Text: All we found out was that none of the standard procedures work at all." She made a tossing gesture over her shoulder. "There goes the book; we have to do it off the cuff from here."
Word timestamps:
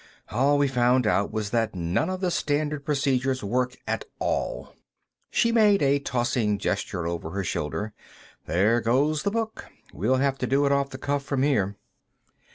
All 0.31 0.57
we 0.57 0.67
found 0.67 1.05
out 1.05 1.31
was 1.31 1.51
that 1.51 1.75
none 1.75 2.09
of 2.09 2.21
the 2.21 2.31
standard 2.31 2.83
procedures 2.83 3.43
work 3.43 3.77
at 3.85 4.03
all." 4.17 4.73
She 5.29 5.51
made 5.51 5.83
a 5.83 5.99
tossing 5.99 6.57
gesture 6.57 7.05
over 7.05 7.29
her 7.29 7.43
shoulder. 7.43 7.93
"There 8.47 8.81
goes 8.81 9.21
the 9.21 9.29
book; 9.29 9.65
we 9.93 10.07
have 10.07 10.39
to 10.39 10.47
do 10.47 10.65
it 10.65 10.71
off 10.71 10.89
the 10.89 10.97
cuff 10.97 11.21
from 11.21 11.43
here." 11.43 11.75